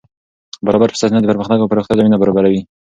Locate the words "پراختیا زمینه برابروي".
1.71-2.61